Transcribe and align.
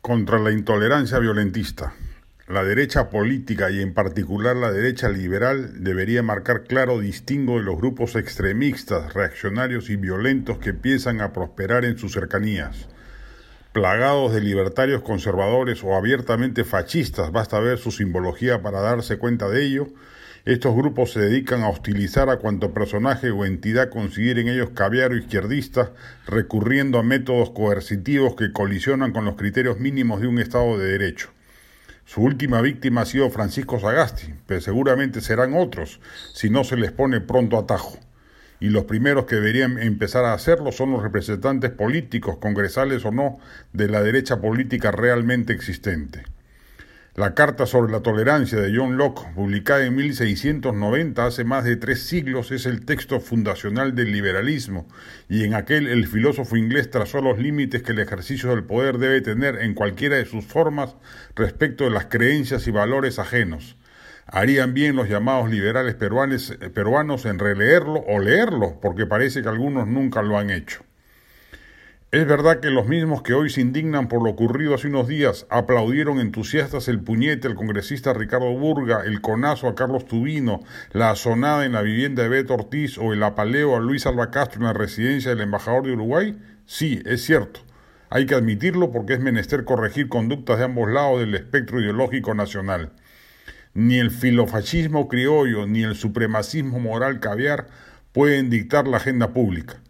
contra 0.00 0.38
la 0.38 0.52
intolerancia 0.52 1.18
violentista. 1.18 1.94
La 2.48 2.64
derecha 2.64 3.10
política 3.10 3.70
y 3.70 3.80
en 3.82 3.92
particular 3.92 4.56
la 4.56 4.72
derecha 4.72 5.10
liberal 5.10 5.84
debería 5.84 6.22
marcar 6.22 6.64
claro 6.64 6.98
distingo 6.98 7.58
de 7.58 7.64
los 7.64 7.76
grupos 7.76 8.16
extremistas, 8.16 9.12
reaccionarios 9.12 9.90
y 9.90 9.96
violentos 9.96 10.58
que 10.58 10.70
empiezan 10.70 11.20
a 11.20 11.32
prosperar 11.32 11.84
en 11.84 11.98
sus 11.98 12.12
cercanías. 12.12 12.88
Plagados 13.72 14.32
de 14.32 14.40
libertarios 14.40 15.02
conservadores 15.02 15.84
o 15.84 15.94
abiertamente 15.94 16.64
fascistas, 16.64 17.30
basta 17.32 17.60
ver 17.60 17.78
su 17.78 17.90
simbología 17.90 18.62
para 18.62 18.80
darse 18.80 19.18
cuenta 19.18 19.48
de 19.48 19.64
ello, 19.64 19.88
estos 20.46 20.74
grupos 20.74 21.12
se 21.12 21.20
dedican 21.20 21.62
a 21.62 21.68
hostilizar 21.68 22.30
a 22.30 22.38
cuanto 22.38 22.72
personaje 22.72 23.30
o 23.30 23.44
entidad 23.44 23.90
consideren 23.90 24.48
ellos 24.48 24.70
caviar 24.70 25.10
o 25.10 25.16
izquierdista, 25.18 25.92
recurriendo 26.26 26.98
a 26.98 27.02
métodos 27.02 27.50
coercitivos 27.50 28.34
que 28.34 28.52
colisionan 28.52 29.12
con 29.12 29.26
los 29.26 29.36
criterios 29.36 29.78
mínimos 29.78 30.22
de 30.22 30.28
un 30.28 30.38
Estado 30.38 30.78
de 30.78 30.92
Derecho. 30.92 31.28
Su 32.06 32.22
última 32.22 32.62
víctima 32.62 33.02
ha 33.02 33.04
sido 33.04 33.28
Francisco 33.28 33.78
Sagasti, 33.78 34.32
pero 34.46 34.62
seguramente 34.62 35.20
serán 35.20 35.52
otros 35.54 36.00
si 36.32 36.48
no 36.48 36.64
se 36.64 36.78
les 36.78 36.92
pone 36.92 37.20
pronto 37.20 37.58
atajo. 37.58 37.98
Y 38.60 38.70
los 38.70 38.84
primeros 38.84 39.26
que 39.26 39.36
deberían 39.36 39.78
empezar 39.78 40.24
a 40.24 40.32
hacerlo 40.32 40.72
son 40.72 40.92
los 40.92 41.02
representantes 41.02 41.70
políticos, 41.70 42.38
congresales 42.38 43.04
o 43.04 43.12
no, 43.12 43.38
de 43.72 43.88
la 43.88 44.02
derecha 44.02 44.40
política 44.40 44.90
realmente 44.90 45.52
existente. 45.52 46.24
La 47.18 47.34
Carta 47.34 47.66
sobre 47.66 47.90
la 47.90 47.98
Tolerancia 47.98 48.60
de 48.60 48.72
John 48.72 48.96
Locke, 48.96 49.34
publicada 49.34 49.84
en 49.84 49.96
1690, 49.96 51.26
hace 51.26 51.42
más 51.42 51.64
de 51.64 51.74
tres 51.74 52.02
siglos, 52.02 52.52
es 52.52 52.64
el 52.64 52.84
texto 52.84 53.18
fundacional 53.18 53.96
del 53.96 54.12
liberalismo, 54.12 54.86
y 55.28 55.42
en 55.42 55.54
aquel 55.54 55.88
el 55.88 56.06
filósofo 56.06 56.56
inglés 56.56 56.92
trazó 56.92 57.20
los 57.20 57.40
límites 57.40 57.82
que 57.82 57.90
el 57.90 57.98
ejercicio 57.98 58.50
del 58.50 58.62
poder 58.62 58.98
debe 58.98 59.20
tener 59.20 59.56
en 59.56 59.74
cualquiera 59.74 60.14
de 60.14 60.26
sus 60.26 60.44
formas 60.44 60.94
respecto 61.34 61.82
de 61.82 61.90
las 61.90 62.06
creencias 62.06 62.68
y 62.68 62.70
valores 62.70 63.18
ajenos. 63.18 63.76
Harían 64.30 64.74
bien 64.74 64.94
los 64.94 65.08
llamados 65.08 65.50
liberales 65.50 65.94
peruanos 65.94 67.24
en 67.24 67.38
releerlo 67.38 68.04
o 68.06 68.18
leerlo, 68.18 68.78
porque 68.80 69.06
parece 69.06 69.42
que 69.42 69.48
algunos 69.48 69.88
nunca 69.88 70.20
lo 70.20 70.38
han 70.38 70.50
hecho. 70.50 70.84
Es 72.10 72.26
verdad 72.26 72.60
que 72.60 72.70
los 72.70 72.86
mismos 72.86 73.22
que 73.22 73.34
hoy 73.34 73.48
se 73.48 73.62
indignan 73.62 74.08
por 74.08 74.22
lo 74.22 74.30
ocurrido 74.30 74.74
hace 74.74 74.88
unos 74.88 75.08
días 75.08 75.46
aplaudieron 75.50 76.20
entusiastas 76.20 76.88
el 76.88 77.00
puñete 77.00 77.48
al 77.48 77.54
congresista 77.54 78.14
Ricardo 78.14 78.50
Burga, 78.52 79.02
el 79.04 79.20
conazo 79.20 79.66
a 79.68 79.74
Carlos 79.74 80.06
Tubino, 80.06 80.60
la 80.92 81.10
azonada 81.10 81.64
en 81.66 81.72
la 81.72 81.82
vivienda 81.82 82.22
de 82.22 82.30
Beto 82.30 82.54
Ortiz 82.54 82.96
o 82.96 83.12
el 83.12 83.22
apaleo 83.22 83.76
a 83.76 83.80
Luis 83.80 84.06
Alba 84.06 84.30
Castro 84.30 84.60
en 84.60 84.68
la 84.68 84.72
residencia 84.72 85.30
del 85.30 85.42
embajador 85.42 85.84
de 85.84 85.92
Uruguay? 85.92 86.38
Sí, 86.64 87.02
es 87.04 87.24
cierto. 87.24 87.60
Hay 88.10 88.24
que 88.24 88.34
admitirlo 88.34 88.90
porque 88.90 89.14
es 89.14 89.20
menester 89.20 89.64
corregir 89.64 90.08
conductas 90.08 90.58
de 90.58 90.64
ambos 90.64 90.90
lados 90.90 91.20
del 91.20 91.34
espectro 91.34 91.78
ideológico 91.78 92.34
nacional. 92.34 92.92
Ni 93.74 93.98
el 93.98 94.10
filofascismo 94.10 95.08
criollo 95.08 95.66
ni 95.66 95.82
el 95.82 95.94
supremacismo 95.94 96.80
moral 96.80 97.20
caviar 97.20 97.68
pueden 98.12 98.50
dictar 98.50 98.88
la 98.88 98.96
agenda 98.96 99.32
pública. 99.32 99.80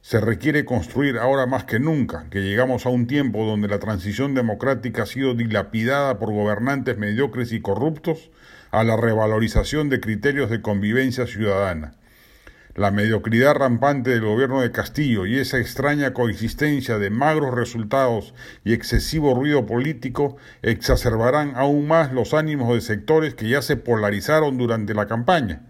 Se 0.00 0.20
requiere 0.20 0.64
construir 0.64 1.18
ahora 1.18 1.46
más 1.46 1.64
que 1.64 1.78
nunca, 1.78 2.26
que 2.30 2.40
llegamos 2.40 2.86
a 2.86 2.88
un 2.88 3.06
tiempo 3.06 3.44
donde 3.44 3.68
la 3.68 3.78
transición 3.78 4.34
democrática 4.34 5.02
ha 5.02 5.06
sido 5.06 5.34
dilapidada 5.34 6.18
por 6.18 6.32
gobernantes 6.32 6.98
mediocres 6.98 7.52
y 7.52 7.60
corruptos, 7.60 8.30
a 8.70 8.84
la 8.84 8.96
revalorización 8.96 9.88
de 9.88 10.00
criterios 10.00 10.50
de 10.50 10.60
convivencia 10.60 11.26
ciudadana. 11.26 11.94
La 12.78 12.92
mediocridad 12.92 13.56
rampante 13.56 14.10
del 14.10 14.20
gobierno 14.20 14.60
de 14.60 14.70
Castillo 14.70 15.26
y 15.26 15.36
esa 15.36 15.58
extraña 15.58 16.12
coexistencia 16.12 16.96
de 16.96 17.10
magros 17.10 17.52
resultados 17.52 18.34
y 18.62 18.72
excesivo 18.72 19.34
ruido 19.34 19.66
político 19.66 20.36
exacerbarán 20.62 21.54
aún 21.56 21.88
más 21.88 22.12
los 22.12 22.34
ánimos 22.34 22.72
de 22.72 22.80
sectores 22.80 23.34
que 23.34 23.48
ya 23.48 23.62
se 23.62 23.76
polarizaron 23.76 24.58
durante 24.58 24.94
la 24.94 25.08
campaña. 25.08 25.62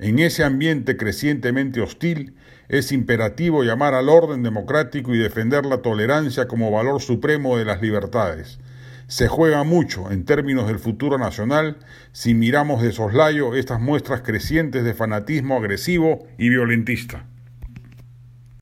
En 0.00 0.18
ese 0.18 0.42
ambiente 0.42 0.96
crecientemente 0.96 1.80
hostil, 1.80 2.34
es 2.68 2.90
imperativo 2.90 3.62
llamar 3.62 3.94
al 3.94 4.08
orden 4.08 4.42
democrático 4.42 5.14
y 5.14 5.18
defender 5.18 5.64
la 5.64 5.82
tolerancia 5.82 6.48
como 6.48 6.72
valor 6.72 7.00
supremo 7.00 7.56
de 7.58 7.64
las 7.64 7.80
libertades. 7.80 8.58
Se 9.06 9.28
juega 9.28 9.64
mucho 9.64 10.10
en 10.10 10.24
términos 10.24 10.66
del 10.66 10.78
futuro 10.78 11.18
nacional 11.18 11.76
si 12.12 12.34
miramos 12.34 12.82
de 12.82 12.92
soslayo 12.92 13.54
estas 13.54 13.80
muestras 13.80 14.22
crecientes 14.22 14.84
de 14.84 14.94
fanatismo 14.94 15.58
agresivo 15.58 16.26
y 16.38 16.48
violentista. 16.48 17.26